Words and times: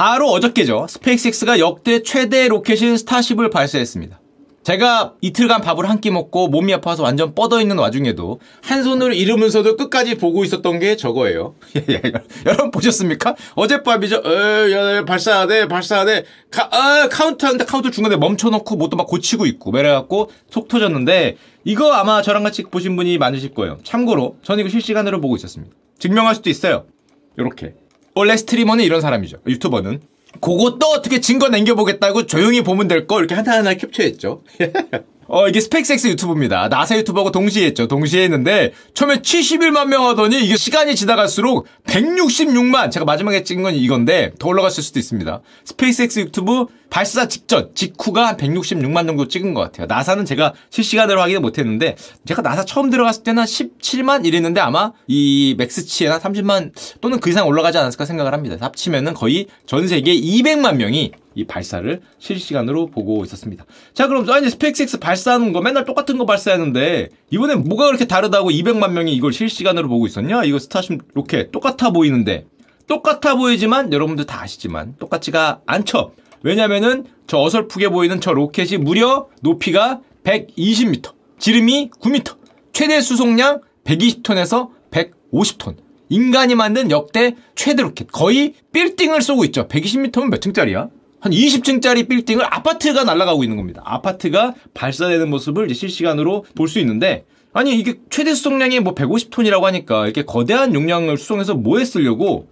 바로 0.00 0.30
어저께죠. 0.30 0.86
스페이스X가 0.88 1.58
역대 1.58 2.02
최대 2.02 2.48
로켓인 2.48 2.96
스타쉽을 2.96 3.50
발사했습니다. 3.50 4.18
제가 4.62 5.12
이틀간 5.20 5.60
밥을 5.60 5.90
한 5.90 6.00
끼 6.00 6.10
먹고 6.10 6.48
몸이 6.48 6.72
아파서 6.72 7.02
완전 7.02 7.34
뻗어 7.34 7.60
있는 7.60 7.76
와중에도 7.76 8.40
한 8.62 8.82
손으로 8.82 9.12
이러면서도 9.12 9.76
끝까지 9.76 10.14
보고 10.14 10.42
있었던 10.42 10.78
게 10.78 10.96
저거예요. 10.96 11.54
여러분 12.46 12.70
보셨습니까? 12.70 13.36
어젯밤이죠. 13.56 14.22
어, 14.24 14.70
야, 14.70 15.04
발사하대. 15.04 15.66
카, 16.50 16.70
아, 16.72 17.08
카운트 17.10 17.44
하는데 17.44 17.62
카운트 17.66 17.90
중간에 17.90 18.16
멈춰놓고 18.16 18.76
뭐또막 18.76 19.06
고치고 19.06 19.44
있고. 19.44 19.70
그래갖고 19.70 20.30
속 20.48 20.68
터졌는데 20.68 21.36
이거 21.64 21.92
아마 21.92 22.22
저랑 22.22 22.42
같이 22.42 22.62
보신 22.62 22.96
분이 22.96 23.18
많으실 23.18 23.52
거예요. 23.52 23.76
참고로 23.84 24.38
저는 24.44 24.60
이거 24.60 24.70
실시간으로 24.70 25.20
보고 25.20 25.36
있었습니다. 25.36 25.76
증명할 25.98 26.34
수도 26.36 26.48
있어요. 26.48 26.86
요렇게. 27.38 27.74
원래 28.14 28.36
스트리머는 28.36 28.84
이런 28.84 29.00
사람이죠. 29.00 29.38
유튜버는. 29.46 30.00
그것도 30.40 30.86
어떻게 30.86 31.20
증거 31.20 31.48
남겨보겠다고 31.48 32.26
조용히 32.26 32.62
보면 32.62 32.86
될 32.88 33.06
거 33.06 33.18
이렇게 33.18 33.34
하나하나 33.34 33.74
캡처했죠. 33.74 34.42
어, 35.32 35.46
이게 35.46 35.60
스펙섹스 35.60 36.08
유튜브입니다. 36.08 36.68
나사 36.68 36.96
유튜브하고 36.98 37.30
동시에 37.30 37.66
했죠. 37.66 37.86
동시에 37.86 38.24
했는데, 38.24 38.72
처음에 38.94 39.18
71만 39.18 39.86
명 39.86 40.08
하더니, 40.08 40.44
이게 40.44 40.56
시간이 40.56 40.96
지나갈수록 40.96 41.68
166만! 41.86 42.90
제가 42.90 43.04
마지막에 43.04 43.44
찍은 43.44 43.62
건 43.62 43.76
이건데, 43.76 44.32
더 44.40 44.48
올라갔을 44.48 44.82
수도 44.82 44.98
있습니다. 44.98 45.40
스페이스X 45.66 46.18
유튜브 46.18 46.66
발사 46.90 47.28
직전, 47.28 47.70
직후가 47.76 48.26
한 48.26 48.36
166만 48.36 49.06
정도 49.06 49.28
찍은 49.28 49.54
것 49.54 49.60
같아요. 49.60 49.86
나사는 49.86 50.24
제가 50.24 50.52
실시간으로 50.70 51.20
확인을 51.20 51.40
못 51.40 51.58
했는데, 51.58 51.94
제가 52.26 52.42
나사 52.42 52.64
처음 52.64 52.90
들어갔을 52.90 53.22
때는 53.22 53.42
한 53.42 53.46
17만 53.46 54.26
이랬는데, 54.26 54.60
아마 54.60 54.90
이 55.06 55.54
max치에나 55.56 56.18
30만 56.18 56.72
또는 57.00 57.20
그 57.20 57.30
이상 57.30 57.46
올라가지 57.46 57.78
않았을까 57.78 58.04
생각을 58.04 58.32
합니다. 58.32 58.56
합치면은 58.58 59.14
거의 59.14 59.46
전 59.64 59.86
세계 59.86 60.12
200만 60.12 60.74
명이 60.74 61.12
이 61.40 61.44
발사를 61.46 62.00
실시간으로 62.18 62.86
보고 62.86 63.24
있었습니다. 63.24 63.64
자, 63.94 64.06
그럼 64.06 64.28
아니 64.30 64.50
스페이스X 64.50 64.98
발사하는 64.98 65.52
거 65.52 65.60
맨날 65.60 65.84
똑같은 65.84 66.18
거 66.18 66.26
발사하는데 66.26 67.08
이번엔 67.30 67.64
뭐가 67.64 67.86
그렇게 67.86 68.06
다르다고 68.06 68.50
200만 68.50 68.92
명이 68.92 69.14
이걸 69.14 69.32
실시간으로 69.32 69.88
보고 69.88 70.06
있었냐? 70.06 70.44
이거 70.44 70.58
스타쉽 70.58 71.00
로켓 71.14 71.50
똑같아 71.50 71.90
보이는데 71.90 72.46
똑같아 72.86 73.36
보이지만 73.36 73.92
여러분들 73.92 74.26
다 74.26 74.42
아시지만 74.42 74.96
똑같지가 74.98 75.60
않죠. 75.66 76.12
왜냐면은 76.42 77.04
저 77.26 77.38
어설프게 77.38 77.88
보이는 77.88 78.20
저 78.20 78.32
로켓이 78.32 78.78
무려 78.78 79.28
높이가 79.42 80.00
120m, 80.24 81.12
지름이 81.38 81.90
9m, 82.00 82.36
최대 82.72 83.00
수송량 83.00 83.60
120톤에서 83.84 84.70
150톤. 84.90 85.76
인간이 86.08 86.56
만든 86.56 86.90
역대 86.90 87.36
최대 87.54 87.82
로켓. 87.82 88.10
거의 88.10 88.54
빌딩을 88.72 89.22
쏘고 89.22 89.44
있죠. 89.46 89.68
120m면 89.68 90.28
몇 90.28 90.40
층짜리야? 90.40 90.88
한 91.20 91.32
20층짜리 91.32 92.08
빌딩을 92.08 92.44
아파트가 92.44 93.04
날아가고 93.04 93.44
있는 93.44 93.56
겁니다. 93.56 93.82
아파트가 93.84 94.54
발사되는 94.74 95.28
모습을 95.30 95.66
이제 95.66 95.74
실시간으로 95.74 96.44
볼 96.54 96.68
수 96.68 96.78
있는데 96.78 97.24
아니 97.52 97.78
이게 97.78 97.94
최대 98.10 98.32
수송량이 98.34 98.80
뭐 98.80 98.94
150톤이라고 98.94 99.62
하니까 99.62 100.04
이렇게 100.04 100.22
거대한 100.24 100.74
용량을 100.74 101.16
수송해서 101.16 101.54
뭐에 101.54 101.84
쓰려고 101.84 102.48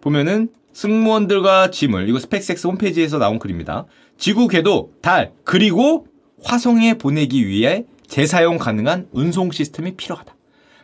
보면은 0.00 0.48
승무원들과 0.72 1.70
짐을 1.70 2.08
이거 2.08 2.18
스펙섹스 2.18 2.66
홈페이지에서 2.66 3.18
나온 3.18 3.38
글입니다. 3.38 3.84
지구 4.16 4.48
궤도, 4.48 4.92
달 5.02 5.32
그리고 5.44 6.06
화성에 6.42 6.94
보내기 6.94 7.46
위해 7.46 7.84
재사용 8.06 8.58
가능한 8.58 9.08
운송 9.12 9.50
시스템이 9.50 9.96
필요하다. 9.96 10.34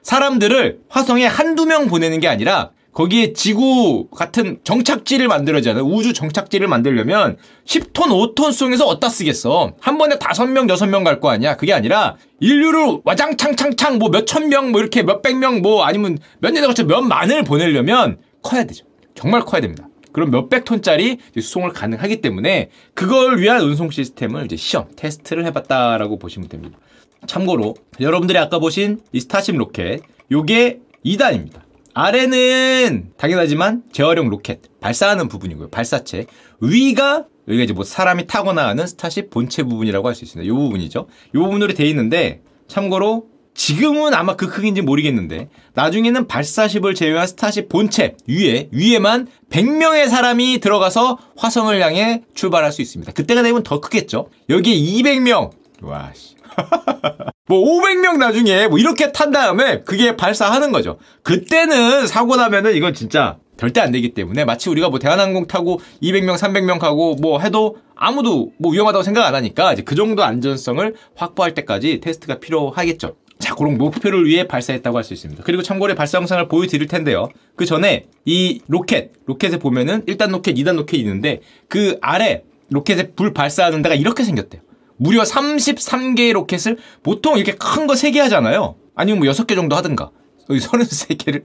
사람들을 0.02 0.80
화성에 0.88 1.24
한두 1.26 1.64
명 1.64 1.86
보내는 1.86 2.20
게 2.20 2.28
아니라 2.28 2.70
거기에 2.94 3.32
지구 3.32 4.08
같은 4.10 4.60
정착지를 4.62 5.26
만들어야잖아요. 5.28 5.84
우주 5.84 6.12
정착지를 6.12 6.68
만들려면 6.68 7.36
10톤, 7.66 8.34
5톤 8.34 8.52
수송해서 8.52 8.86
어디다 8.86 9.08
쓰겠어? 9.08 9.74
한 9.80 9.98
번에 9.98 10.16
5명, 10.16 10.68
6명 10.72 11.04
갈 11.04 11.20
거 11.20 11.30
아니야? 11.30 11.56
그게 11.56 11.72
아니라 11.72 12.16
인류를 12.40 13.00
와장창창창 13.04 13.98
뭐 13.98 14.10
몇천 14.10 14.48
명, 14.48 14.70
뭐 14.70 14.80
이렇게 14.80 15.02
몇백 15.02 15.36
명, 15.38 15.60
뭐 15.60 15.84
아니면 15.84 16.18
몇 16.38 16.52
년에 16.52 16.66
걸쳐 16.66 16.84
몇 16.84 17.00
만을 17.00 17.42
보내려면 17.44 18.18
커야 18.42 18.64
되죠. 18.64 18.84
정말 19.14 19.42
커야 19.42 19.60
됩니다. 19.60 19.88
그럼 20.12 20.30
몇백 20.30 20.64
톤짜리 20.64 21.18
수송을 21.34 21.70
가능하기 21.72 22.20
때문에 22.20 22.70
그걸 22.94 23.40
위한 23.40 23.62
운송 23.62 23.90
시스템을 23.90 24.44
이제 24.44 24.54
시험, 24.56 24.86
테스트를 24.94 25.44
해봤다라고 25.46 26.18
보시면 26.20 26.48
됩니다. 26.48 26.78
참고로 27.26 27.74
여러분들이 28.00 28.38
아까 28.38 28.60
보신 28.60 29.00
이 29.12 29.18
스타쉽 29.18 29.56
로켓, 29.56 30.02
요게 30.30 30.78
2단입니다. 31.04 31.63
아래는 31.94 33.12
당연하지만 33.16 33.84
재활용 33.92 34.28
로켓 34.28 34.60
발사하는 34.80 35.28
부분이고요. 35.28 35.70
발사체 35.70 36.26
위가 36.60 37.24
여기가 37.46 37.64
이제 37.64 37.72
뭐 37.72 37.84
사람이 37.84 38.26
타고 38.26 38.52
나가는 38.52 38.86
스타쉽 38.86 39.30
본체 39.30 39.62
부분이라고 39.62 40.08
할 40.08 40.14
수 40.14 40.24
있습니다. 40.24 40.46
이 40.46 40.54
부분이죠. 40.54 41.06
이 41.34 41.38
부분으로 41.38 41.72
돼 41.74 41.86
있는데 41.86 42.42
참고로 42.68 43.28
지금은 43.54 44.14
아마 44.14 44.34
그 44.34 44.48
크기인지 44.48 44.82
모르겠는데 44.82 45.48
나중에는 45.74 46.26
발사쉽을 46.26 46.94
제외한 46.94 47.28
스타쉽 47.28 47.68
본체 47.68 48.16
위에 48.26 48.68
위에만 48.72 49.28
100명의 49.50 50.08
사람이 50.08 50.58
들어가서 50.58 51.18
화성을 51.36 51.80
향해 51.80 52.22
출발할 52.34 52.72
수 52.72 52.82
있습니다. 52.82 53.12
그때가 53.12 53.42
되면 53.42 53.62
더 53.62 53.78
크겠죠. 53.80 54.30
여기에 54.48 54.74
200명 54.74 55.50
와 55.82 56.12
씨. 56.14 56.34
뭐 57.46 57.58
500명 57.60 58.16
나중에 58.18 58.68
뭐 58.68 58.78
이렇게 58.78 59.12
탄 59.12 59.30
다음에 59.30 59.82
그게 59.82 60.16
발사하는 60.16 60.72
거죠. 60.72 60.98
그때는 61.22 62.06
사고 62.06 62.36
나면은 62.36 62.74
이건 62.74 62.94
진짜 62.94 63.38
절대 63.56 63.80
안 63.80 63.92
되기 63.92 64.14
때문에 64.14 64.44
마치 64.44 64.70
우리가 64.70 64.88
뭐 64.88 64.98
대한항공 64.98 65.46
타고 65.46 65.80
200명, 66.02 66.36
300명 66.36 66.78
가고 66.78 67.14
뭐 67.16 67.40
해도 67.40 67.76
아무도 67.94 68.52
뭐 68.58 68.72
위험하다고 68.72 69.02
생각 69.02 69.26
안 69.26 69.34
하니까 69.34 69.72
이제 69.72 69.82
그 69.82 69.94
정도 69.94 70.24
안전성을 70.24 70.94
확보할 71.14 71.54
때까지 71.54 72.00
테스트가 72.00 72.38
필요하겠죠. 72.40 73.16
자, 73.38 73.54
그런 73.54 73.76
목표를 73.76 74.26
위해 74.26 74.46
발사했다고 74.46 74.96
할 74.96 75.04
수 75.04 75.12
있습니다. 75.12 75.42
그리고 75.44 75.62
참고로 75.62 75.94
발사 75.94 76.18
영상을 76.18 76.48
보여드릴 76.48 76.86
텐데요. 76.88 77.28
그 77.56 77.66
전에 77.66 78.06
이 78.24 78.60
로켓, 78.68 79.12
로켓에 79.26 79.58
보면은 79.58 80.04
1단 80.06 80.30
로켓, 80.30 80.54
2단 80.54 80.76
로켓이 80.76 81.02
있는데 81.02 81.40
그 81.68 81.98
아래 82.00 82.42
로켓에 82.70 83.12
불 83.12 83.34
발사하는 83.34 83.82
데가 83.82 83.94
이렇게 83.94 84.24
생겼대요. 84.24 84.62
무려 84.96 85.22
33개의 85.22 86.32
로켓을 86.32 86.78
보통 87.02 87.36
이렇게 87.38 87.52
큰 87.52 87.86
거 87.86 87.94
3개 87.94 88.18
하잖아요. 88.18 88.76
아니면 88.94 89.20
뭐 89.24 89.32
6개 89.32 89.54
정도 89.54 89.76
하든가. 89.76 90.10
33개를 90.48 91.44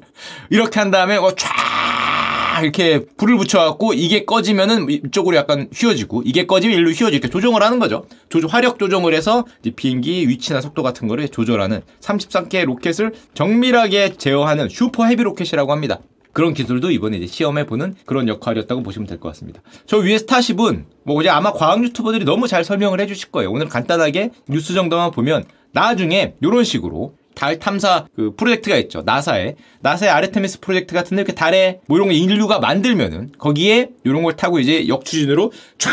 이렇게 0.49 0.79
한 0.79 0.91
다음에 0.91 1.15
어, 1.17 1.33
쫙 1.35 2.61
이렇게 2.61 3.05
불을 3.17 3.37
붙여갖고 3.37 3.93
이게 3.93 4.25
꺼지면은 4.25 4.89
이쪽으로 4.89 5.37
약간 5.37 5.69
휘어지고 5.73 6.23
이게 6.25 6.45
꺼지면 6.45 6.77
일로 6.77 6.89
휘어지고 6.89 7.09
이렇게 7.11 7.29
조정을 7.29 7.63
하는 7.63 7.79
거죠. 7.79 8.05
조정, 8.27 8.49
화력 8.49 8.77
조정을 8.79 9.13
해서 9.13 9.45
비행기 9.75 10.27
위치나 10.27 10.59
속도 10.59 10.83
같은 10.83 11.07
거를 11.07 11.29
조절하는 11.29 11.81
33개의 12.01 12.65
로켓을 12.65 13.13
정밀하게 13.33 14.15
제어하는 14.17 14.67
슈퍼 14.69 15.05
헤비 15.05 15.23
로켓이라고 15.23 15.71
합니다. 15.71 15.99
그런 16.33 16.53
기술도 16.53 16.91
이번에 16.91 17.17
이제 17.17 17.27
시험해 17.27 17.65
보는 17.65 17.95
그런 18.05 18.27
역할이었다고 18.27 18.83
보시면 18.83 19.07
될 19.07 19.19
것 19.19 19.29
같습니다. 19.29 19.61
저 19.85 19.97
위에 19.97 20.17
스타쉽은 20.17 20.85
뭐 21.03 21.21
이제 21.21 21.29
아마 21.29 21.51
과학 21.51 21.83
유튜버들이 21.83 22.25
너무 22.25 22.47
잘 22.47 22.63
설명을 22.63 22.99
해주실 23.01 23.31
거예요. 23.31 23.51
오늘 23.51 23.67
간단하게 23.67 24.31
뉴스 24.47 24.73
정도만 24.73 25.11
보면 25.11 25.43
나중에 25.71 26.35
이런 26.41 26.63
식으로 26.63 27.15
달 27.35 27.57
탐사 27.57 28.05
그 28.15 28.33
프로젝트가 28.35 28.75
있죠. 28.77 29.01
나사에 29.05 29.55
나사의 29.81 30.11
아르테미스 30.11 30.59
프로젝트 30.59 30.93
같은데 30.93 31.21
이렇게 31.21 31.33
달에 31.33 31.79
뭐 31.87 31.97
이런 31.97 32.09
거 32.09 32.13
인류가 32.13 32.59
만들면은 32.59 33.31
거기에 33.37 33.89
이런 34.03 34.23
걸 34.23 34.35
타고 34.35 34.59
이제 34.59 34.87
역추진으로 34.87 35.51
쫙 35.77 35.91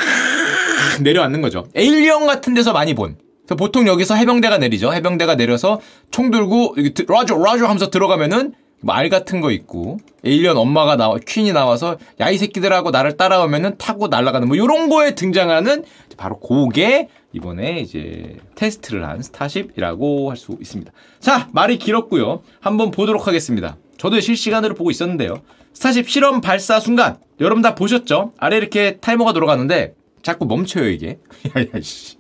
내려앉는 1.03 1.43
거죠. 1.43 1.67
에일리언 1.75 2.27
같은 2.27 2.55
데서 2.55 2.73
많이 2.73 2.95
본. 2.95 3.17
보통 3.59 3.87
여기서 3.87 4.17
해병대가 4.17 4.59
내리죠. 4.59 4.93
해병대가 4.93 5.37
내려서 5.37 5.81
총 6.11 6.31
들고 6.33 6.75
roger 7.09 7.37
roger 7.37 7.65
하면서 7.67 7.91
들어가면은 7.91 8.55
말 8.87 9.09
같은 9.11 9.41
거 9.41 9.51
있고 9.51 9.99
에일리언 10.25 10.57
엄마가 10.57 10.97
나와 10.97 11.19
퀸이 11.25 11.53
나와서 11.53 11.99
야 12.21 12.31
이 12.31 12.39
새끼들하고 12.39 12.91
나를 12.91 13.17
따라오면은 13.17 13.77
타고 13.79 14.09
날아가는 14.09 14.49
뭐 14.49 14.57
요런 14.57 14.89
거에 14.89 15.15
등장하는 15.15 15.85
바로 16.17 16.39
그게 16.41 17.09
이번에 17.33 17.81
이제 17.81 18.37
테스트를 18.55 19.07
한 19.07 19.23
스타쉽이라고 19.23 20.31
할 20.31 20.37
수 20.37 20.57
있습니다. 20.61 20.91
자 21.21 21.49
말이 21.53 21.79
길었고요. 21.79 22.43
한번 22.61 22.91
보도록 22.91 23.27
하겠습니다. 23.27 23.77
저도 23.99 24.21
실시간으로 24.21 24.75
보고 24.75 24.91
있었는데요. 24.91 25.43
스타쉽 25.73 26.09
실험 26.09 26.41
발사 26.41 26.81
순간 26.81 27.19
여러분 27.41 27.61
다 27.63 27.75
보셨죠? 27.75 28.33
아래 28.39 28.57
이렇게 28.57 28.97
타이머가 28.99 29.33
돌아가는데 29.35 29.95
자꾸 30.23 30.47
멈춰요 30.47 30.89
이게. 30.89 31.19
야야 31.57 31.81
씨. 31.83 32.17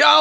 야 0.00 0.20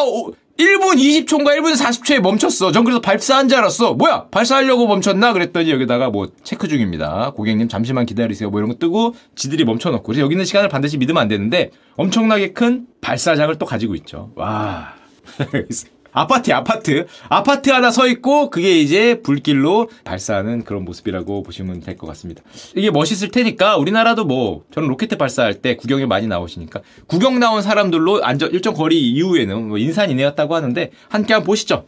1분 0.62 0.98
20초인가 0.98 1.58
1분 1.58 1.76
40초에 1.76 2.20
멈췄어. 2.20 2.72
전 2.72 2.84
그래서 2.84 3.02
발사한 3.02 3.50
줄 3.50 3.58
알았어. 3.58 3.96
뭐야? 3.96 4.28
발사하려고 4.30 4.88
멈췄나? 4.88 5.34
그랬더니 5.34 5.72
여기다가 5.72 6.10
뭐 6.10 6.28
체크 6.44 6.68
중입니다. 6.68 7.32
고객님 7.36 7.68
잠시만 7.68 8.06
기다리세요. 8.06 8.50
뭐 8.50 8.60
이런 8.60 8.70
거 8.70 8.76
뜨고 8.76 9.16
지들이 9.36 9.66
멈춰놓고. 9.66 10.04
그래서 10.04 10.22
여기 10.22 10.34
있는 10.34 10.46
시간을 10.46 10.70
반드시 10.70 10.98
믿으면 10.98 11.22
안 11.22 11.28
되는데 11.28 11.72
엄청나게 11.96 12.54
큰 12.54 12.86
발사장을 13.02 13.58
또 13.58 13.66
가지고 13.66 13.96
있죠. 13.96 14.32
와. 14.36 14.94
아파트, 16.14 16.52
아파트. 16.52 17.06
아파트 17.30 17.70
하나 17.70 17.92
서 17.92 18.08
있고, 18.08 18.50
그게 18.50 18.80
이제 18.80 19.22
불길로 19.22 19.90
발사하는 20.04 20.64
그런 20.64 20.84
모습이라고 20.86 21.44
보시면 21.44 21.82
될 21.82 21.98
것 21.98 22.08
같습니다. 22.08 22.42
이게 22.76 22.90
멋있을 22.92 23.30
테니까, 23.32 23.78
우리나라도 23.78 24.26
뭐, 24.26 24.64
저는 24.74 24.88
로켓 24.90 25.10
발사할 25.18 25.56
때 25.56 25.76
구경에 25.76 26.06
많이 26.06 26.28
나오시니까, 26.28 26.82
구경 27.08 27.40
나온 27.40 27.62
사람들로 27.62 28.24
안전, 28.24 28.52
일정 28.52 28.74
거리 28.74 29.00
이후에는 29.12 29.68
뭐 29.68 29.78
인산인해였다고 29.78 30.56
하는데, 30.56 30.92
함께 31.10 31.34
한번 31.34 31.48
보시죠. 31.48 31.86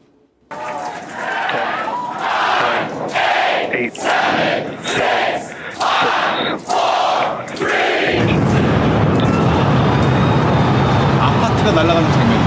아파트가 11.19 11.71
날아가는 11.71 12.11
장면 12.11 12.42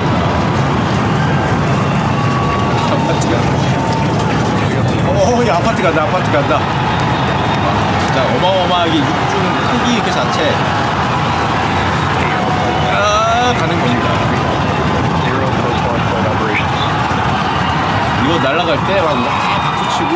아파트가. 3.17 3.37
오, 5.11 5.47
야, 5.47 5.57
아파트 5.57 5.83
간다, 5.83 6.03
아파트 6.05 6.31
간다. 6.31 6.57
와, 6.57 6.63
진짜 8.01 8.23
어마어마하게 8.37 8.99
육중 8.99 9.11
크기 9.71 10.01
그 10.03 10.11
자체. 10.11 10.51
아, 12.93 13.55
가는 13.59 13.81
겁니다. 13.81 14.07
이거 18.25 18.39
날아갈 18.43 18.77
때막 18.87 19.07
와, 19.07 19.29
박수 19.63 19.99
치고. 19.99 20.13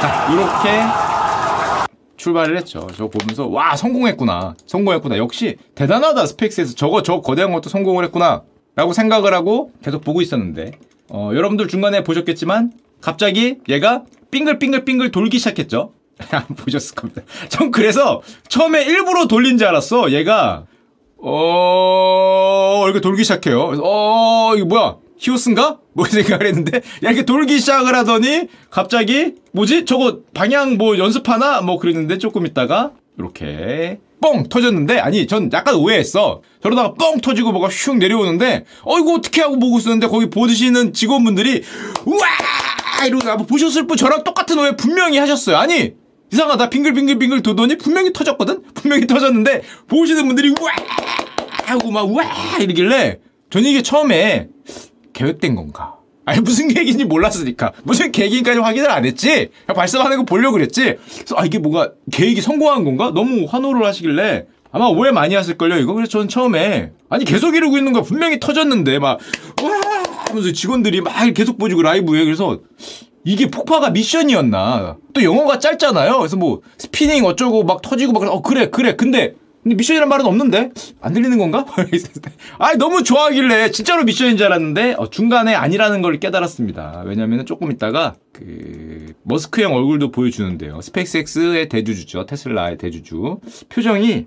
자, 0.00 0.04
이렇게 0.32 0.66
출발을 2.16 2.56
했죠. 2.56 2.86
저 2.96 3.08
보면서 3.08 3.46
와 3.46 3.76
성공했구나, 3.76 4.54
성공했구나. 4.66 5.18
역시 5.18 5.56
대단하다 5.74 6.26
스페이스X 6.26 6.74
저거 6.74 7.02
저 7.02 7.20
거대한 7.20 7.52
것도 7.52 7.68
성공을 7.68 8.04
했구나. 8.04 8.42
라고 8.74 8.94
생각을 8.94 9.34
하고 9.34 9.70
계속 9.84 10.02
보고 10.02 10.22
있었는데 10.22 10.72
어, 11.14 11.30
여러분들 11.34 11.68
중간에 11.68 12.02
보셨겠지만 12.02 12.72
갑자기 13.02 13.58
얘가 13.68 14.04
빙글빙글빙글 14.30 15.10
돌기 15.10 15.38
시작했죠. 15.38 15.92
안 16.32 16.46
보셨을 16.56 16.94
겁니다. 16.94 17.22
전 17.50 17.70
그래서 17.70 18.22
처음에 18.48 18.84
일부러 18.84 19.26
돌린 19.26 19.58
줄 19.58 19.68
알았어. 19.68 20.10
얘가 20.12 20.64
어 21.18 22.82
이렇게 22.86 23.00
돌기 23.00 23.24
시작해요. 23.24 23.74
어 23.82 24.54
이거 24.56 24.66
뭐야? 24.66 24.96
히오스인가? 25.18 25.80
뭐 25.92 26.06
생각을 26.06 26.46
했는데 26.46 26.78
야 26.78 27.10
이렇게 27.10 27.24
돌기 27.24 27.58
시작을 27.60 27.94
하더니 27.94 28.48
갑자기 28.70 29.34
뭐지? 29.52 29.84
저거 29.84 30.20
방향 30.32 30.78
뭐 30.78 30.96
연습하나? 30.96 31.60
뭐 31.60 31.78
그랬는데 31.78 32.16
조금 32.16 32.46
있다가 32.46 32.92
이렇게 33.18 34.00
뻥 34.22 34.48
터졌는데 34.48 34.98
아니 34.98 35.26
전 35.26 35.50
약간 35.52 35.74
오해했어. 35.74 36.40
저러다가 36.62 36.94
뻥 36.94 37.20
터지고 37.20 37.52
뭐가 37.52 37.68
슉 37.68 37.98
내려오는데 37.98 38.64
어 38.84 38.98
이거 38.98 39.14
어떻게 39.14 39.42
하고 39.42 39.58
보고 39.58 39.76
있었는데 39.78 40.06
거기 40.06 40.30
보시는 40.30 40.94
직원분들이 40.94 41.62
우와 42.06 42.26
이러고 43.06 43.28
아, 43.30 43.36
뭐 43.36 43.46
보셨을 43.46 43.86
분 43.86 43.98
저랑 43.98 44.24
똑같은 44.24 44.58
오해 44.58 44.76
분명히 44.76 45.18
하셨어요. 45.18 45.58
아니 45.58 45.92
이상하다 46.32 46.70
빙글빙글빙글 46.70 47.42
도더니 47.42 47.76
분명히 47.76 48.12
터졌거든? 48.14 48.62
분명히 48.72 49.06
터졌는데 49.06 49.62
보시는 49.88 50.26
분들이 50.26 50.48
우와 50.48 50.72
하고 51.64 51.90
막 51.90 52.02
우와 52.08 52.24
이러길래 52.60 53.18
저는 53.50 53.68
이게 53.68 53.82
처음에 53.82 54.48
계획된 55.12 55.54
건가? 55.54 55.96
아니 56.24 56.40
무슨 56.40 56.68
계획인지 56.68 57.04
몰랐으니까. 57.04 57.72
무슨 57.82 58.12
계획인까지 58.12 58.58
확인을 58.60 58.90
안 58.90 59.04
했지? 59.04 59.48
발사하는 59.66 60.18
거 60.18 60.22
보려고 60.24 60.52
그랬지? 60.54 60.96
그래서 61.16 61.34
아 61.36 61.44
이게 61.44 61.58
뭔가 61.58 61.92
계획이 62.12 62.40
성공한 62.40 62.84
건가? 62.84 63.10
너무 63.14 63.46
환호를 63.48 63.84
하시길래. 63.86 64.46
아마 64.70 64.86
오해 64.86 65.10
많이 65.10 65.34
하실걸요 65.34 65.76
이거? 65.76 65.92
그래서 65.94 66.10
저는 66.10 66.28
처음에. 66.28 66.92
아니 67.10 67.24
계속 67.24 67.54
이러고 67.56 67.76
있는 67.76 67.92
거 67.92 68.02
분명히 68.02 68.38
터졌는데 68.40 68.98
막 69.00 69.18
와! 69.62 69.70
하면서 70.28 70.52
직원들이 70.52 71.00
막 71.02 71.12
계속 71.34 71.58
보여주고 71.58 71.82
라이브에. 71.82 72.24
그래서 72.24 72.60
이게 73.24 73.50
폭파가 73.50 73.90
미션이었나? 73.90 74.96
또 75.12 75.22
영어가 75.22 75.58
짧잖아요. 75.58 76.18
그래서 76.18 76.36
뭐 76.36 76.60
스피닝 76.78 77.24
어쩌고 77.24 77.64
막 77.64 77.82
터지고 77.82 78.12
막 78.12 78.22
어 78.22 78.40
그래 78.42 78.70
그래. 78.70 78.94
근데 78.96 79.34
근데 79.62 79.76
미션이란 79.76 80.08
말은 80.08 80.26
없는데 80.26 80.70
안 81.00 81.12
들리는 81.12 81.38
건가? 81.38 81.64
아 82.58 82.74
너무 82.74 83.04
좋아하길래 83.04 83.70
진짜로 83.70 84.02
미션인 84.04 84.36
줄 84.36 84.46
알았는데 84.46 84.96
어, 84.98 85.08
중간에 85.08 85.54
아니라는 85.54 86.02
걸 86.02 86.18
깨달았습니다. 86.18 87.04
왜냐면은 87.06 87.46
조금 87.46 87.70
있다가 87.70 88.16
그 88.32 89.14
머스크 89.22 89.62
형 89.62 89.74
얼굴도 89.74 90.10
보여주는데요. 90.10 90.80
스페이스X의 90.80 91.68
대주주죠. 91.68 92.26
테슬라의 92.26 92.78
대주주 92.78 93.38
표정이 93.68 94.26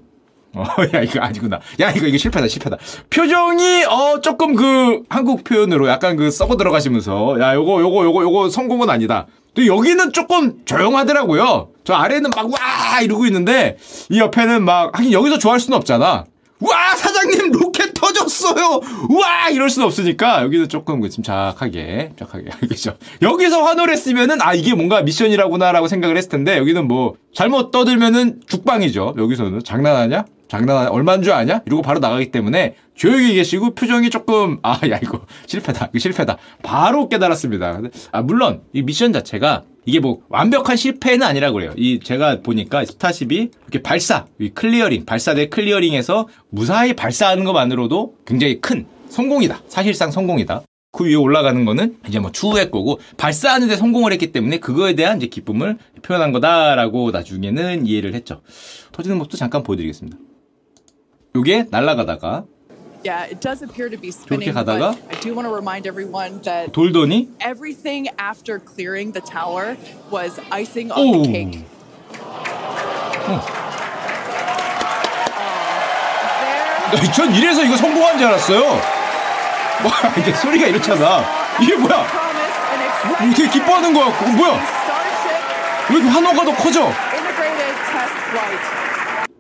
어, 0.54 0.64
야, 0.96 1.02
이거 1.02 1.20
아니구나. 1.20 1.60
야, 1.82 1.92
이거, 1.92 2.08
이거 2.08 2.18
실패다, 2.18 2.48
실패다. 2.48 2.78
표정이, 3.10 3.84
어, 3.84 4.22
조금 4.22 4.56
그, 4.56 5.04
한국 5.10 5.44
표현으로 5.44 5.90
약간 5.90 6.16
그 6.16 6.32
썩어 6.32 6.56
들어가시면서, 6.56 7.42
야, 7.42 7.56
요거, 7.56 7.82
요거, 7.82 8.06
요거, 8.06 8.24
요거 8.24 8.50
성공은 8.50 8.90
아니다. 8.90 9.28
또 9.56 9.66
여기는 9.66 10.12
조금 10.12 10.64
조용하더라고요. 10.66 11.70
저 11.84 11.94
아래는 11.94 12.30
막, 12.36 12.52
와! 12.52 13.02
이러고 13.02 13.26
있는데, 13.28 13.78
이 14.10 14.20
옆에는 14.20 14.64
막, 14.64 14.98
하긴 14.98 15.12
여기서 15.12 15.40
좋아할 15.40 15.60
수는 15.60 15.78
없잖아. 15.78 16.26
와! 16.60 16.96
사장님, 16.96 17.52
로켓 17.52 17.94
터졌어요! 17.94 18.82
와! 19.10 19.50
이럴 19.50 19.70
수는 19.70 19.86
없으니까, 19.88 20.44
여기는 20.44 20.68
조금 20.68 21.00
그 21.00 21.10
침착하게, 21.10 22.12
침착하게, 22.18 22.50
알겠죠? 22.62 22.98
여기서 23.22 23.64
환호를 23.64 23.94
했으면은, 23.94 24.42
아, 24.42 24.54
이게 24.54 24.74
뭔가 24.74 25.02
미션이라구나라고 25.02 25.88
생각을 25.88 26.18
했을 26.18 26.30
텐데, 26.30 26.58
여기는 26.58 26.88
뭐, 26.88 27.16
잘못 27.34 27.72
떠들면은 27.72 28.42
죽방이죠. 28.48 29.16
여기서는. 29.18 29.64
장난하냐? 29.64 30.26
장난 30.58 30.88
얼마인 30.88 31.22
줄 31.22 31.34
아냐? 31.34 31.62
이러고 31.66 31.82
바로 31.82 32.00
나가기 32.00 32.32
때문에 32.32 32.76
조용히 32.96 33.34
계시고 33.34 33.76
표정이 33.76 34.10
조금 34.10 34.60
아 34.64 34.80
야 34.90 34.98
이거 35.02 35.26
실패다 35.48 35.90
이거 35.92 36.00
실패다 36.00 36.38
바로 36.64 37.10
깨달았습니다. 37.10 37.82
아 38.12 38.22
물론 38.22 38.62
이 38.72 38.82
미션 38.82 39.12
자체가 39.12 39.64
이게 39.86 40.00
뭐 40.00 40.22
완벽한 40.30 40.78
실패는 40.78 41.24
아니라 41.24 41.52
그래요. 41.52 41.72
이 41.76 42.00
제가 42.00 42.42
보니까 42.42 42.86
스타쉽이 42.86 43.50
이렇게 43.64 43.82
발사, 43.84 44.26
이 44.40 44.50
clearing, 44.50 45.06
발사대 45.06 45.50
clearing에서 45.50 46.28
무사히 46.50 46.94
발사하는 46.96 47.44
것만으로도 47.44 48.16
굉장히 48.26 48.62
큰 48.62 48.86
성공이다. 49.10 49.62
사실상 49.68 50.10
성공이다. 50.10 50.64
그 50.92 51.06
위에 51.06 51.16
올라가는 51.16 51.66
거는 51.66 51.98
이제 52.08 52.20
뭐 52.20 52.32
추후의 52.32 52.72
거고 52.72 53.00
발사하는데 53.18 53.76
성공을 53.76 54.14
했기 54.14 54.32
때문에 54.32 54.60
그거에 54.60 54.94
대한 54.94 55.18
이제 55.18 55.28
기쁨을 55.28 55.78
표현한 56.02 56.32
거다라고 56.32 57.12
나중에는 57.12 57.86
이해를 57.86 58.14
했죠. 58.16 58.42
터지는 58.94 59.18
모습도 59.18 59.36
잠깐 59.36 59.62
보여드리겠습니다. 59.62 60.18
요게 61.36 61.66
날아가다가 61.70 62.46
Yeah, 63.06 63.26
it 63.30 63.40
does 63.40 63.62
appear 63.62 63.90
to 63.90 63.98
be 64.00 64.10
spinning, 64.10 64.50
저렇게 64.50 64.54
가다가 64.54 64.96
but 64.96 65.16
I 65.16 65.20
do 65.22 65.36
want 65.36 65.46
to 65.46 65.54
remind 65.54 65.86
everyone 65.86 66.42
that 66.42 66.72
돌더니 66.74 67.30
everything 67.40 68.10
after 68.18 68.58
clearing 68.58 69.12
the 69.12 69.22
tower 69.22 69.78
was 70.10 70.40
icing 70.50 70.92
on 70.92 70.98
오. 71.06 71.22
the 71.22 71.32
cake. 71.32 71.52
There 76.92 77.02
나전 77.06 77.36
이래서 77.36 77.64
이거 77.64 77.78
성공한 77.78 78.18
줄 78.18 78.28
알았어요. 78.28 78.62
와 78.64 79.92
이게 80.18 80.34
소리가 80.34 80.68
이렇잖아. 80.68 81.24
이게 81.62 81.76
뭐야? 81.76 82.08
뭐 83.22 83.30
되게 83.36 83.50
기뻐하는 83.50 83.94
거 83.94 84.06
같고 84.06 84.26
뭐야? 84.32 84.60
왜 85.90 85.96
이렇게 85.98 86.10
환호가 86.10 86.44
더 86.46 86.56
커져? 86.56 86.92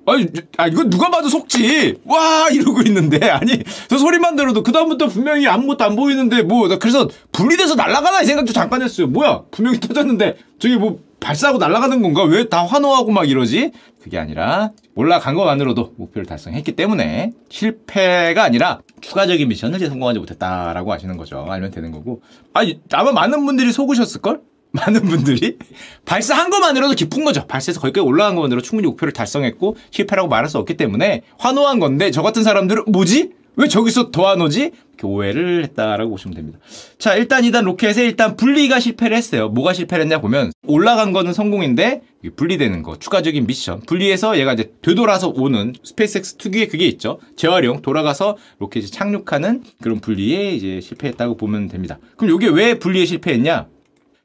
아니, 0.07 0.27
아, 0.57 0.67
이거 0.67 0.83
누가 0.83 1.09
봐도 1.09 1.29
속지. 1.29 1.95
와, 2.05 2.47
이러고 2.51 2.81
있는데. 2.83 3.17
아니, 3.29 3.63
저 3.89 3.97
소리만 3.97 4.35
들어도 4.35 4.61
그다음부터 4.63 5.07
분명히 5.07 5.47
아무것도 5.47 5.83
안 5.83 5.95
보이는데, 5.95 6.43
뭐, 6.43 6.67
나 6.67 6.77
그래서 6.77 7.09
분리돼서 7.31 7.75
날아가나 7.75 8.21
이 8.21 8.25
생각도 8.25 8.53
잠깐 8.53 8.81
했어요. 8.81 9.07
뭐야, 9.07 9.43
분명히 9.51 9.79
터졌는데, 9.79 10.37
저기 10.59 10.75
뭐, 10.77 10.99
발사하고 11.19 11.57
날아가는 11.57 12.01
건가? 12.03 12.23
왜 12.23 12.47
다 12.49 12.65
환호하고 12.65 13.11
막 13.11 13.27
이러지? 13.27 13.71
그게 14.03 14.19
아니라, 14.19 14.71
올라간 14.93 15.33
것만으로도 15.33 15.93
목표를 15.97 16.27
달성했기 16.27 16.73
때문에, 16.73 17.31
실패가 17.49 18.43
아니라, 18.43 18.81
추가적인 19.01 19.47
미션을 19.47 19.77
이제 19.77 19.89
성공하지 19.89 20.19
못했다라고 20.19 20.93
하시는 20.93 21.17
거죠. 21.17 21.47
알면 21.49 21.71
되는 21.71 21.91
거고. 21.91 22.21
아니, 22.53 22.79
아마 22.91 23.11
많은 23.11 23.43
분들이 23.43 23.71
속으셨을걸? 23.71 24.41
많은 24.75 25.01
분들이 25.03 25.57
발사한 26.05 26.49
것만으로도 26.49 26.95
기쁜 26.95 27.25
거죠. 27.25 27.45
발사해서 27.47 27.79
거기까지 27.79 28.05
올라간 28.05 28.35
것만으로 28.35 28.61
충분히 28.61 28.87
목표를 28.87 29.13
달성했고 29.13 29.75
실패라고 29.91 30.27
말할 30.27 30.49
수 30.49 30.57
없기 30.57 30.77
때문에 30.77 31.23
환호한 31.37 31.79
건데 31.79 32.11
저 32.11 32.21
같은 32.21 32.43
사람들은 32.43 32.83
뭐지? 32.87 33.31
왜 33.57 33.67
저기서 33.67 34.11
더안 34.11 34.41
오지? 34.41 34.71
오해를 35.03 35.63
했다라고 35.63 36.09
보시면 36.11 36.35
됩니다. 36.35 36.59
자, 36.97 37.15
일단 37.15 37.43
2단 37.43 37.63
로켓에 37.63 38.03
일단 38.03 38.35
분리가 38.35 38.79
실패를 38.79 39.15
했어요. 39.15 39.49
뭐가 39.49 39.73
실패를 39.73 40.03
했냐 40.05 40.19
보면 40.19 40.51
올라간 40.65 41.11
거는 41.11 41.31
성공인데 41.31 42.01
분리되는 42.35 42.81
거, 42.81 42.97
추가적인 42.97 43.45
미션. 43.45 43.81
분리해서 43.81 44.39
얘가 44.39 44.53
이제 44.53 44.71
되돌아서 44.81 45.29
오는 45.29 45.73
스페이스X 45.83 46.37
특유의 46.37 46.69
그게 46.69 46.87
있죠. 46.87 47.19
재활용, 47.35 47.81
돌아가서 47.81 48.37
로켓이 48.57 48.87
착륙하는 48.87 49.63
그런 49.79 49.99
분리에 49.99 50.53
이제 50.53 50.81
실패했다고 50.81 51.37
보면 51.37 51.67
됩니다. 51.67 51.99
그럼 52.17 52.35
이게 52.35 52.49
왜 52.49 52.79
분리에 52.79 53.05
실패했냐? 53.05 53.67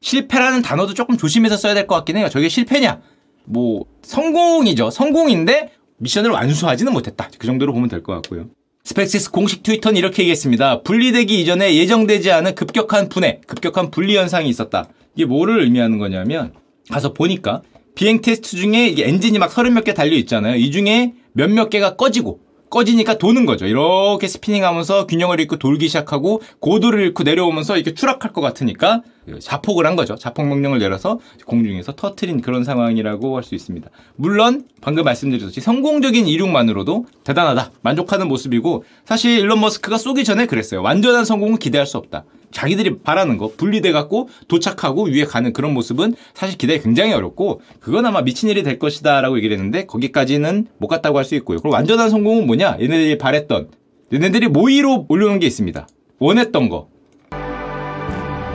실패라는 0.01 0.63
단어도 0.63 0.95
조금 0.95 1.17
조심해서 1.17 1.57
써야 1.57 1.75
될 1.75 1.87
것 1.87 1.95
같긴 1.97 2.17
해요. 2.17 2.29
저게 2.31 2.49
실패냐? 2.49 3.01
뭐 3.45 3.85
성공이죠. 4.03 4.91
성공인데 4.91 5.71
미션을 5.99 6.31
완수하지는 6.31 6.93
못했다. 6.93 7.29
그 7.39 7.47
정도로 7.47 7.73
보면 7.73 7.89
될 7.89 8.03
것 8.03 8.15
같고요. 8.15 8.47
스페이스X 8.85 9.31
공식 9.31 9.63
트위터는 9.63 9.99
이렇게 9.99 10.23
얘기했습니다. 10.23 10.83
분리되기 10.83 11.41
이전에 11.43 11.75
예정되지 11.77 12.33
않은 12.33 12.55
급격한 12.55 13.09
분해, 13.11 13.41
급격한 13.47 13.91
분리 13.91 14.17
현상이 14.17 14.49
있었다. 14.49 14.89
이게 15.15 15.27
뭐를 15.27 15.61
의미하는 15.61 15.99
거냐면 15.99 16.55
가서 16.91 17.13
보니까 17.13 17.61
비행 17.95 18.23
테스트 18.23 18.57
중에 18.57 18.89
이게 18.89 19.07
엔진이 19.07 19.39
막 19.39 19.53
서른 19.53 19.75
몇 19.75 19.85
개 19.85 19.93
달려 19.93 20.17
있잖아요. 20.17 20.57
이 20.57 20.71
중에 20.71 21.13
몇몇 21.33 21.69
개가 21.69 21.97
꺼지고 21.97 22.41
꺼지니까 22.71 23.19
도는 23.19 23.47
거죠. 23.47 23.67
이렇게 23.67 24.27
spinning하면서 24.29 25.07
균형을 25.09 25.41
잃고 25.41 25.57
돌기 25.59 25.89
시작하고 25.89 26.41
고도를 26.61 27.01
잃고 27.03 27.25
내려오면서 27.25 27.77
이렇게 27.77 27.95
추락할 27.95 28.33
것 28.33 28.41
같으니까 28.41 29.03
자폭을 29.39 29.87
한 29.87 29.95
거죠. 29.95 30.17
자폭 30.17 30.47
명령을 30.47 30.79
내려서 30.81 31.21
공중에서 31.47 31.93
터트린 31.95 32.41
그런 32.41 32.65
상황이라고 32.65 33.37
할 33.37 33.45
수 33.45 33.55
있습니다. 33.55 33.89
물론 34.17 34.65
방금 34.81 35.05
말씀드렸듯이 35.05 35.61
성공적인 35.61 36.27
이륙만으로도 36.27 37.07
대단하다. 37.25 37.71
만족하는 37.83 38.29
모습이고 38.29 38.85
사실 39.05 39.39
일론 39.39 39.61
머스크가 39.61 39.99
쏘기 39.99 40.25
전에 40.25 40.47
그랬어요. 40.47 40.83
완전한 40.83 41.25
성공은 41.25 41.59
기대할 41.59 41.87
수 41.87 41.97
없다. 41.99 42.25
자기들이 42.51 42.99
바라는 42.99 43.39
거 43.39 43.53
분리돼 43.57 43.93
갖고 43.93 44.29
도착하고 44.49 45.05
위에 45.05 45.25
가는 45.25 45.53
그런 45.53 45.73
모습은 45.73 46.15
사실 46.35 46.59
기대가 46.59 46.83
굉장히 46.83 47.13
어렵고 47.13 47.61
그건 47.79 48.07
아마 48.07 48.23
미친 48.23 48.49
일이 48.49 48.65
될 48.65 48.79
것이다라고 48.81 49.37
얘기를 49.39 49.57
했는데 49.57 49.87
거기까지는 49.87 50.67
못 50.79 50.89
갔다고 50.89 51.19
할 51.19 51.25
수 51.25 51.37
있고요. 51.37 51.59
그리고 51.59 51.75
완전한 51.75 52.11
성공은 52.11 52.47
뭐냐? 52.47 52.79
얘네들이 52.81 53.19
바랬던 53.19 53.69
얘네들이 54.13 54.49
모의로 54.49 55.07
올려놓은 55.09 55.39
게 55.39 55.47
있습니다. 55.47 55.87
원했던 56.19 56.69
거 56.69 56.89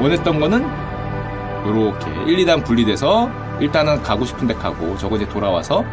원했던 0.02 0.40
거는 0.40 0.62
요렇게 1.68 2.32
1, 2.32 2.46
2단 2.46 2.64
분리돼서 2.64 3.30
일단은 3.60 4.02
가고 4.04 4.25
싶은 4.25 4.48
데 4.48 4.54
가고 4.54 4.98
저거 4.98 5.16
이제 5.16 5.28
돌아와서 5.28 5.84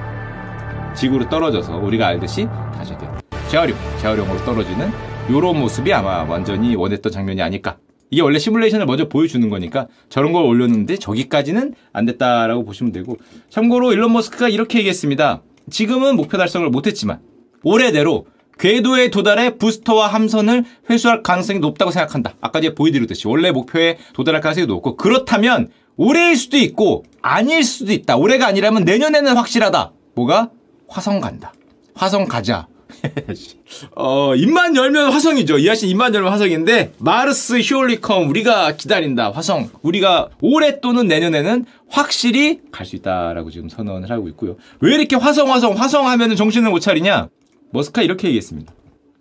지구로 0.94 1.28
떨어져서 1.28 1.76
우리가 1.78 2.09
알듯이 2.09 2.47
다시 2.75 2.92
이렇게 2.92 3.06
재활용, 3.49 3.78
재활용으로 4.00 4.44
떨어지는 4.44 4.90
요런 5.30 5.59
모습이 5.61 5.92
아마 5.92 6.25
완전히 6.25 6.75
원했던 6.75 7.12
장면이 7.12 7.40
아닐까. 7.40 7.78
이게 8.11 8.21
원래 8.21 8.38
시뮬레이션을 8.38 8.85
먼저 8.85 9.09
보여주는 9.09 9.49
거니까 9.49 9.87
저런 10.11 10.32
걸 10.32 10.44
올렸는데 10.44 10.97
저기까지는 10.97 11.75
안 11.92 12.04
됐다라고 12.04 12.64
보시면 12.64 12.92
되고 12.92 13.16
참고로 13.49 13.92
일론 13.92 14.12
머스크가 14.12 14.49
이렇게 14.49 14.78
얘기했습니다. 14.78 15.42
지금은 15.71 16.16
목표 16.16 16.37
달성을 16.37 16.68
못했지만 16.68 17.21
올해대로 17.62 18.26
궤도에 18.62 19.11
도달해 19.11 19.57
부스터와 19.59 20.07
함선을 20.07 20.64
회수할 20.88 21.25
가능성이 21.25 21.59
높다고 21.59 21.90
생각한다. 21.90 22.35
아까 22.40 22.61
제가 22.61 22.76
보여드렸듯이 22.76 23.26
원래 23.26 23.50
목표에 23.50 23.99
도달할 24.12 24.40
가능성이 24.40 24.69
높고 24.69 24.95
그렇다면 24.95 25.71
올해일 25.97 26.37
수도 26.37 26.57
있고 26.59 27.04
아닐 27.23 27.64
수도 27.64 27.92
있다. 27.92 28.16
올해가 28.16 28.47
아니라면 28.47 28.85
내년에는 28.85 29.37
확실하다. 29.37 29.90
뭐가? 30.14 30.50
화성 30.87 31.21
간다. 31.21 31.52
화성 31.95 32.26
가자. 32.26 32.69
어, 33.97 34.37
입만 34.37 34.76
열면 34.76 35.11
화성이죠. 35.11 35.59
이하신 35.59 35.88
입만 35.88 36.14
열면 36.14 36.31
화성인데, 36.31 36.92
마르스 36.99 37.59
휴올리컴, 37.59 38.28
우리가 38.28 38.76
기다린다. 38.76 39.33
화성. 39.33 39.71
우리가 39.83 40.28
올해 40.40 40.78
또는 40.81 41.09
내년에는 41.09 41.64
확실히 41.88 42.61
갈 42.71 42.87
수 42.87 42.95
있다라고 42.95 43.50
지금 43.50 43.69
선언을 43.69 44.09
하고 44.11 44.28
있고요. 44.28 44.54
왜 44.81 44.95
이렇게 44.95 45.16
화성, 45.16 45.50
화성, 45.50 45.73
화성 45.73 46.07
하면은 46.07 46.37
정신을 46.37 46.71
못 46.71 46.78
차리냐? 46.78 47.28
머스크가 47.73 48.02
이렇게 48.02 48.29
얘기했습니다. 48.29 48.73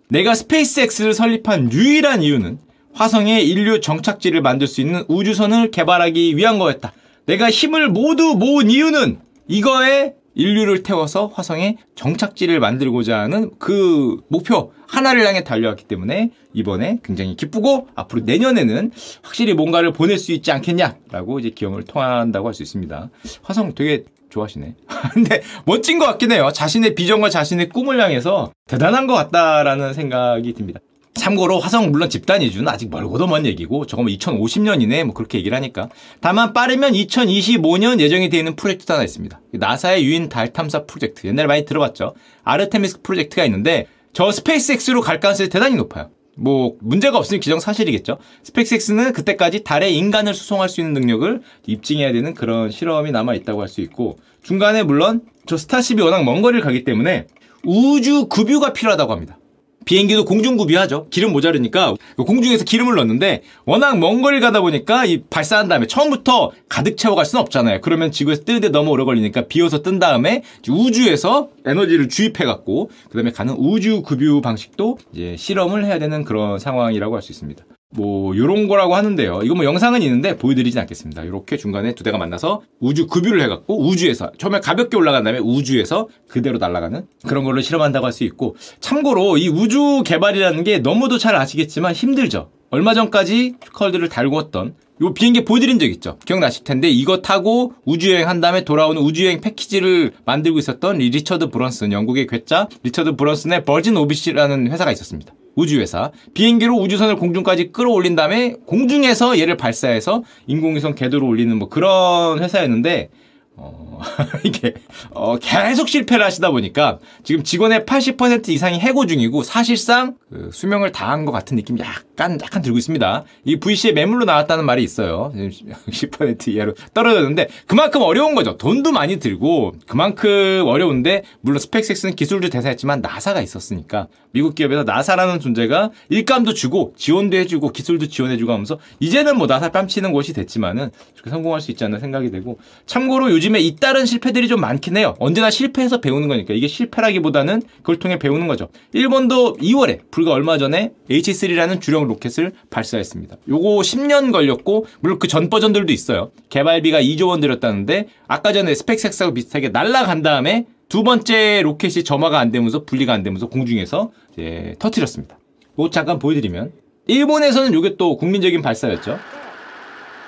내가 0.08 0.34
스페이스X를 0.34 1.14
설립한 1.14 1.72
유일한 1.72 2.22
이유는 2.22 2.58
화성에 2.92 3.40
인류 3.40 3.80
정착지를 3.80 4.42
만들 4.42 4.66
수 4.66 4.80
있는 4.80 5.04
우주선을 5.08 5.70
개발하기 5.70 6.36
위한 6.36 6.58
거였다. 6.58 6.92
내가 7.26 7.50
힘을 7.50 7.88
모두 7.88 8.34
모은 8.34 8.70
이유는 8.70 9.18
이거에 9.48 10.14
인류를 10.34 10.82
태워서 10.82 11.26
화성에 11.26 11.76
정착지를 11.94 12.58
만들고자 12.58 13.18
하는 13.18 13.50
그 13.58 14.20
목표 14.28 14.72
하나를 14.86 15.26
향해 15.26 15.44
달려왔기 15.44 15.84
때문에 15.84 16.30
이번에 16.54 17.00
굉장히 17.02 17.36
기쁘고 17.36 17.88
앞으로 17.94 18.22
내년에는 18.24 18.92
확실히 19.22 19.52
뭔가를 19.54 19.92
보낼 19.92 20.18
수 20.18 20.32
있지 20.32 20.50
않겠냐라고 20.52 21.38
이제 21.38 21.50
기염을 21.50 21.84
토한다고 21.84 22.46
할 22.48 22.54
수 22.54 22.62
있습니다. 22.62 23.10
화성 23.42 23.74
되게 23.74 24.04
좋아하시네. 24.32 24.74
근데 25.12 25.42
멋진 25.64 25.98
것 25.98 26.06
같긴 26.06 26.32
해요. 26.32 26.50
자신의 26.52 26.94
비전과 26.94 27.30
자신의 27.30 27.68
꿈을 27.68 28.00
향해서 28.00 28.52
대단한 28.66 29.06
것 29.06 29.14
같다라는 29.14 29.94
생각이 29.94 30.52
듭니다. 30.54 30.80
참고로 31.14 31.60
화성 31.60 31.92
물론 31.92 32.08
집단 32.08 32.40
이주는 32.40 32.66
아직 32.66 32.90
멀고도 32.90 33.26
먼 33.26 33.44
얘기고 33.44 33.86
저거 33.86 34.02
뭐 34.02 34.10
2050년이네 34.10 35.04
뭐 35.04 35.14
그렇게 35.14 35.38
얘기를 35.38 35.54
하니까 35.54 35.90
다만 36.20 36.54
빠르면 36.54 36.94
2025년 36.94 38.00
예정이 38.00 38.30
되어 38.30 38.38
있는 38.38 38.56
프로젝트도 38.56 38.94
하나 38.94 39.04
있습니다. 39.04 39.40
나사의 39.52 40.04
유인 40.04 40.30
달 40.30 40.52
탐사 40.52 40.86
프로젝트 40.86 41.26
옛날에 41.26 41.46
많이 41.46 41.64
들어봤죠. 41.66 42.14
아르테미스 42.44 43.02
프로젝트가 43.02 43.44
있는데 43.44 43.86
저 44.14 44.32
스페이스X로 44.32 45.02
갈 45.02 45.20
가능성이 45.20 45.50
대단히 45.50 45.76
높아요. 45.76 46.10
뭐 46.36 46.76
문제가 46.80 47.18
없으니 47.18 47.40
기정 47.40 47.60
사실이겠죠. 47.60 48.18
스페이스X는 48.42 49.12
그때까지 49.12 49.64
달에 49.64 49.90
인간을 49.90 50.34
수송할 50.34 50.68
수 50.68 50.80
있는 50.80 50.94
능력을 50.94 51.42
입증해야 51.66 52.12
되는 52.12 52.34
그런 52.34 52.70
실험이 52.70 53.10
남아 53.12 53.34
있다고 53.34 53.60
할 53.60 53.68
수 53.68 53.80
있고 53.80 54.18
중간에 54.42 54.82
물론 54.82 55.22
저 55.46 55.56
스타쉽이 55.56 56.00
워낙 56.00 56.24
먼 56.24 56.42
거리를 56.42 56.62
가기 56.62 56.84
때문에 56.84 57.26
우주 57.64 58.26
급유가 58.26 58.72
필요하다고 58.72 59.12
합니다. 59.12 59.38
비행기도 59.84 60.24
공중급유하죠. 60.24 61.06
기름 61.10 61.32
모자르니까 61.32 61.94
공중에서 62.16 62.64
기름을 62.64 62.94
넣는데 62.96 63.42
워낙 63.64 63.98
먼 63.98 64.22
거리를 64.22 64.40
가다 64.40 64.60
보니까 64.60 65.04
이 65.04 65.22
발사한 65.30 65.68
다음에 65.68 65.86
처음부터 65.86 66.50
가득 66.68 66.96
채워갈 66.96 67.24
수는 67.24 67.42
없잖아요. 67.42 67.80
그러면 67.80 68.12
지구에서 68.12 68.44
뜨는데 68.44 68.68
너무 68.68 68.90
오래 68.90 69.04
걸리니까 69.04 69.42
비워서 69.48 69.82
뜬 69.82 69.98
다음에 69.98 70.42
우주에서 70.68 71.48
에너지를 71.64 72.08
주입해 72.08 72.44
갖고 72.44 72.90
그다음에 73.10 73.30
가는 73.32 73.54
우주 73.56 74.02
급유 74.02 74.40
방식도 74.40 74.98
이제 75.12 75.36
실험을 75.38 75.84
해야 75.84 75.98
되는 75.98 76.24
그런 76.24 76.58
상황이라고 76.58 77.14
할 77.14 77.22
수 77.22 77.30
있습니다. 77.32 77.64
뭐 77.94 78.36
요런 78.36 78.68
거라고 78.68 78.94
하는데요. 78.94 79.40
이거 79.44 79.54
뭐 79.54 79.64
영상은 79.64 80.02
있는데 80.02 80.36
보여드리진 80.36 80.80
않겠습니다. 80.80 81.24
이렇게 81.24 81.56
중간에 81.56 81.94
두 81.94 82.02
대가 82.04 82.18
만나서 82.18 82.62
우주 82.80 83.06
급유를 83.06 83.42
해갖고 83.42 83.86
우주에서 83.86 84.32
처음에 84.38 84.60
가볍게 84.60 84.96
올라간 84.96 85.24
다음에 85.24 85.38
우주에서 85.38 86.08
그대로 86.28 86.58
날아가는 86.58 87.06
그런 87.26 87.44
걸로 87.44 87.60
실험한다고 87.60 88.06
할 88.06 88.12
수 88.12 88.24
있고 88.24 88.56
참고로 88.80 89.38
이 89.38 89.48
우주 89.48 90.02
개발이라는 90.04 90.64
게 90.64 90.78
너무도 90.78 91.16
잘 91.16 91.34
아시겠지만 91.34 91.94
힘들죠. 91.94 92.50
얼마 92.68 92.92
전까지 92.94 93.54
슈카월드를 93.64 94.08
달궜던 94.10 94.74
요 95.02 95.14
비행기 95.14 95.44
보여드린 95.44 95.78
적 95.78 95.86
있죠. 95.86 96.18
기억나실 96.26 96.64
텐데 96.64 96.88
이거 96.88 97.22
타고 97.22 97.72
우주여행 97.86 98.28
한 98.28 98.40
다음에 98.40 98.64
돌아오는 98.64 99.00
우주여행 99.00 99.40
패키지를 99.40 100.12
만들고 100.26 100.58
있었던 100.58 101.00
이 101.00 101.08
리처드 101.10 101.48
브랜슨 101.50 101.92
영국의 101.92 102.26
괴짜 102.26 102.68
리처드 102.82 103.16
브랜슨의 103.16 103.64
버진 103.64 103.96
오빗이라는 103.96 104.70
회사가 104.70 104.92
있었습니다. 104.92 105.34
우주회사 105.54 106.12
비행기로 106.34 106.74
우주선을 106.76 107.16
공중까지 107.16 107.72
끌어올린 107.72 108.16
다음에 108.16 108.54
공중에서 108.66 109.38
얘를 109.38 109.56
발사해서 109.56 110.22
인공위성 110.46 110.94
궤도로 110.94 111.26
올리는 111.26 111.56
뭐 111.56 111.68
그런 111.68 112.42
회사였는데 112.42 113.10
어, 113.56 114.00
이게, 114.44 114.74
어, 115.10 115.36
계속 115.36 115.88
실패를 115.88 116.24
하시다 116.24 116.50
보니까 116.50 116.98
지금 117.22 117.42
직원의 117.42 117.80
80% 117.80 118.48
이상이 118.48 118.80
해고 118.80 119.06
중이고 119.06 119.42
사실상 119.42 120.16
그 120.32 120.48
수명을 120.50 120.92
다한 120.92 121.26
것 121.26 121.32
같은 121.32 121.56
느낌이 121.58 121.78
약간, 121.80 122.38
약간 122.42 122.62
들고 122.62 122.78
있습니다. 122.78 123.24
이 123.44 123.60
VC에 123.60 123.92
매물로 123.92 124.24
나왔다는 124.24 124.64
말이 124.64 124.82
있어요. 124.82 125.30
10% 125.34 126.48
이하로 126.48 126.72
떨어졌는데 126.94 127.48
그만큼 127.66 128.00
어려운 128.00 128.34
거죠. 128.34 128.56
돈도 128.56 128.92
많이 128.92 129.18
들고 129.18 129.74
그만큼 129.86 130.64
어려운데 130.66 131.22
물론 131.42 131.58
스페이스X는 131.58 132.16
기술도 132.16 132.48
대단했지만 132.48 133.02
나사가 133.02 133.42
있었으니까 133.42 134.08
미국 134.32 134.54
기업에서 134.54 134.84
나사라는 134.84 135.38
존재가 135.38 135.90
일감도 136.08 136.54
주고 136.54 136.94
지원도 136.96 137.36
해주고 137.36 137.72
기술도 137.72 138.06
지원해주고 138.06 138.50
하면서 138.52 138.78
이제는 139.00 139.36
뭐 139.36 139.46
나사 139.46 139.70
뺨치는 139.70 140.12
곳이 140.12 140.32
됐지만은 140.32 140.90
그렇게 141.12 141.28
성공할 141.28 141.60
수 141.60 141.70
있지 141.70 141.84
않나 141.84 141.98
생각이 141.98 142.30
되고 142.30 142.58
참고로 142.86 143.30
요즘에 143.32 143.60
잇따른 143.60 144.06
실패들이 144.06 144.48
좀 144.48 144.60
많긴 144.60 144.96
해요. 144.96 145.14
언제나 145.18 145.50
실패해서 145.50 146.00
배우는 146.00 146.28
거니까 146.28 146.54
이게 146.54 146.68
실패라기보다는 146.68 147.62
그걸 147.78 147.98
통해 147.98 148.18
배우는 148.18 148.46
거죠. 148.46 148.68
일본도 148.92 149.58
2월에 149.58 150.00
불과 150.22 150.32
얼마 150.34 150.56
전에 150.56 150.92
H3라는 151.10 151.80
주력 151.80 152.04
로켓을 152.06 152.52
발사했습니다. 152.70 153.36
요거 153.48 153.68
10년 153.80 154.30
걸렸고 154.32 154.86
물론 155.00 155.18
그 155.18 155.26
전 155.32 155.48
버전들도 155.50 155.92
있어요. 155.92 156.30
개발비가 156.50 157.00
2조 157.00 157.28
원 157.28 157.40
들였다는데 157.40 158.08
아까 158.28 158.52
전에 158.52 158.74
스펙섹스하고 158.74 159.34
비슷하게 159.34 159.70
날아간 159.70 160.22
다음에 160.22 160.66
두 160.88 161.02
번째 161.02 161.62
로켓이 161.62 162.04
점화가 162.04 162.38
안 162.38 162.50
되면서 162.52 162.84
분리가 162.84 163.12
안 163.12 163.22
되면서 163.22 163.48
공중에서 163.48 164.12
이제 164.32 164.76
터트렸습니다. 164.78 165.38
이거 165.74 165.90
잠깐 165.90 166.18
보여드리면 166.18 166.72
일본에서는 167.08 167.76
이게 167.76 167.96
또 167.96 168.16
국민적인 168.16 168.62
발사였죠. 168.62 169.18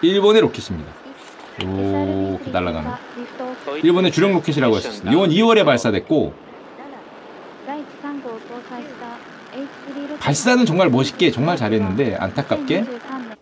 일본의 0.02 0.40
로켓입니다. 0.42 0.90
이렇게 1.60 2.50
날아가는 2.50 2.90
일본의 3.82 4.10
주력 4.10 4.32
로켓이라고 4.32 4.74
했습니다. 4.76 5.12
이건 5.12 5.30
2월에 5.30 5.64
발사됐고 5.64 6.32
발사는 10.20 10.64
정말 10.66 10.88
멋있게 10.88 11.30
정말 11.30 11.56
잘했는데 11.56 12.16
안타깝게 12.16 12.84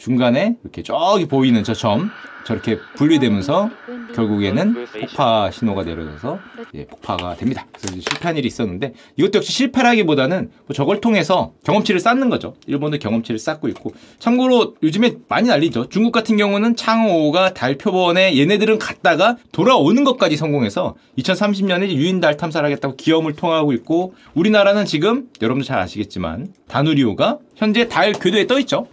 중간에 0.06 0.56
이렇게 0.62 0.82
저기 0.82 1.26
보이는 1.26 1.62
저 1.62 1.74
점 1.74 2.10
저렇게 2.44 2.78
분리되면서 2.96 3.70
결국에는 4.14 4.86
폭파 5.00 5.50
신호가 5.52 5.84
내려져서 5.84 6.38
예, 6.74 6.86
폭파가 6.86 7.36
됩니다. 7.36 7.66
그래서 7.72 8.00
실패한 8.00 8.36
일이 8.36 8.48
있었는데 8.48 8.94
이것도 9.16 9.38
역시 9.38 9.52
실패라기보다는 9.52 10.50
뭐 10.66 10.74
저걸 10.74 11.00
통해서 11.00 11.52
경험치를 11.64 12.00
쌓는 12.00 12.30
거죠. 12.30 12.54
일본도 12.66 12.98
경험치를 12.98 13.38
쌓고 13.38 13.68
있고 13.68 13.94
참고로 14.18 14.74
요즘에 14.82 15.14
많이 15.28 15.48
난리죠. 15.48 15.88
중국 15.88 16.10
같은 16.12 16.36
경우는 16.36 16.76
창어가 16.76 17.54
달 17.54 17.78
표본에 17.78 18.36
얘네들은 18.38 18.78
갔다가 18.78 19.36
돌아오는 19.52 20.02
것까지 20.04 20.36
성공해서 20.36 20.96
2030년에 21.18 21.90
유인 21.90 22.20
달 22.20 22.36
탐사를 22.36 22.64
하겠다고 22.64 22.96
기염을 22.96 23.34
통하고 23.34 23.72
있고 23.72 24.14
우리나라는 24.34 24.84
지금 24.84 25.28
여러분도 25.40 25.64
잘 25.64 25.78
아시겠지만 25.78 26.52
다누리호가 26.68 27.38
현재 27.54 27.88
달 27.88 28.12
궤도에 28.12 28.46
떠 28.46 28.58
있죠. 28.60 28.88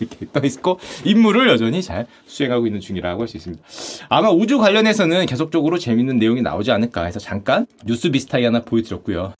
이렇게 0.00 0.26
떠 0.32 0.40
있고 0.44 0.78
임무를 1.04 1.48
여전히 1.48 1.82
잘 1.82 2.06
수행하고 2.26 2.66
있는 2.66 2.80
중이라고 2.80 3.22
할 3.22 3.28
수 3.28 3.36
있습니다. 3.36 3.62
아마 4.08 4.30
우주 4.30 4.58
관련해서는 4.58 5.26
계속적으로 5.26 5.78
재밌는 5.78 6.18
내용이 6.18 6.42
나오지 6.42 6.70
않을까 6.70 7.04
해서 7.04 7.18
잠깐 7.18 7.66
뉴스 7.84 8.10
비스타이 8.10 8.44
하나 8.44 8.60
보여드렸고요. 8.62 9.34